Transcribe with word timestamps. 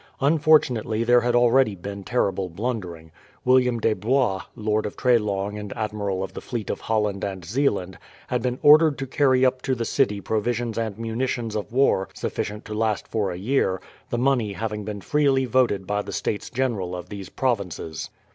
Unfortunately 0.19 1.03
there 1.03 1.21
had 1.21 1.35
already 1.35 1.75
been 1.75 2.03
terrible 2.03 2.49
blundering. 2.49 3.11
William 3.45 3.79
de 3.79 3.93
Blois, 3.93 4.41
Lord 4.55 4.87
of 4.87 4.97
Treslong 4.97 5.59
and 5.59 5.71
Admiral 5.75 6.23
of 6.23 6.33
the 6.33 6.41
fleet 6.41 6.71
of 6.71 6.81
Holland 6.81 7.23
and 7.23 7.45
Zeeland, 7.45 7.99
had 8.29 8.41
been 8.41 8.57
ordered 8.63 8.97
to 8.97 9.05
carry 9.05 9.45
up 9.45 9.61
to 9.61 9.75
the 9.75 9.85
city 9.85 10.19
provisions 10.19 10.75
and 10.75 10.97
munitions 10.97 11.55
of 11.55 11.71
war 11.71 12.09
sufficient 12.15 12.65
to 12.65 12.73
last 12.73 13.07
for 13.07 13.29
a 13.29 13.37
year, 13.37 13.79
the 14.09 14.17
money 14.17 14.53
having 14.53 14.83
been 14.83 15.01
freely 15.01 15.45
voted 15.45 15.85
by 15.85 16.01
the 16.01 16.11
States 16.11 16.49
General 16.49 16.95
of 16.95 17.09
these 17.09 17.29
provinces. 17.29 18.09